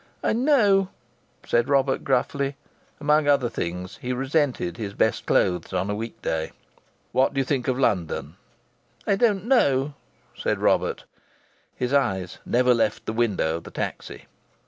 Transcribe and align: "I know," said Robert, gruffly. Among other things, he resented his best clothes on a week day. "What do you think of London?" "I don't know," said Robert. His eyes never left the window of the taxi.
"I 0.23 0.33
know," 0.33 0.89
said 1.45 1.69
Robert, 1.69 2.03
gruffly. 2.03 2.55
Among 2.99 3.27
other 3.27 3.49
things, 3.49 3.97
he 4.01 4.11
resented 4.13 4.77
his 4.77 4.95
best 4.95 5.27
clothes 5.27 5.73
on 5.73 5.91
a 5.91 5.95
week 5.95 6.19
day. 6.23 6.53
"What 7.11 7.35
do 7.35 7.39
you 7.39 7.45
think 7.45 7.67
of 7.67 7.77
London?" 7.77 8.35
"I 9.05 9.15
don't 9.15 9.45
know," 9.45 9.93
said 10.35 10.57
Robert. 10.57 11.03
His 11.75 11.93
eyes 11.93 12.39
never 12.47 12.73
left 12.73 13.05
the 13.05 13.13
window 13.13 13.57
of 13.57 13.63
the 13.63 13.69
taxi. 13.69 14.25